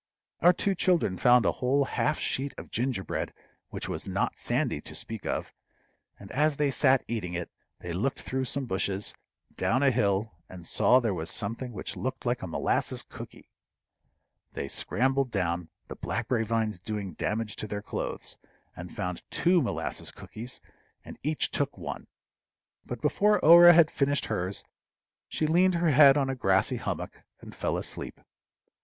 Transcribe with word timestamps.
Our 0.39 0.51
two 0.51 0.73
children 0.73 1.15
found 1.15 1.45
a 1.45 1.51
whole 1.51 1.83
half 1.85 2.17
sheet 2.17 2.55
of 2.57 2.71
gingerbread, 2.71 3.31
which 3.69 3.87
was 3.87 4.07
not 4.07 4.35
sandy, 4.35 4.81
to 4.81 4.95
speak 4.95 5.27
of; 5.27 5.53
and 6.19 6.31
as 6.31 6.55
they 6.55 6.71
sat 6.71 7.03
eating 7.07 7.35
it, 7.35 7.51
they 7.81 7.93
looked 7.93 8.21
through 8.21 8.45
some 8.45 8.65
bushes 8.65 9.13
down 9.55 9.83
a 9.83 9.91
hill, 9.91 10.31
and 10.49 10.65
saw 10.65 10.99
there 10.99 11.13
something 11.27 11.71
which 11.71 11.95
looked 11.95 12.25
like 12.25 12.41
a 12.41 12.47
molasses 12.47 13.03
cooky. 13.03 13.51
They 14.53 14.67
scrambled 14.67 15.29
down, 15.29 15.69
the 15.87 15.95
blackberry 15.95 16.45
vines 16.45 16.79
doing 16.79 17.13
damage 17.13 17.55
to 17.57 17.67
their 17.67 17.83
clothes, 17.83 18.37
and 18.75 18.95
found 18.95 19.21
two 19.29 19.61
molasses 19.61 20.09
cookies, 20.09 20.61
and 21.05 21.19
each 21.21 21.51
took 21.51 21.77
one. 21.77 22.07
But 22.87 23.01
before 23.03 23.37
Orah 23.45 23.73
had 23.73 23.91
finished 23.91 24.25
hers 24.25 24.63
she 25.27 25.45
leaned 25.45 25.75
her 25.75 25.91
head 25.91 26.17
on 26.17 26.27
a 26.27 26.33
grassy 26.33 26.77
hummock, 26.77 27.21
and 27.39 27.53
fell 27.53 27.77
asleep. 27.77 28.19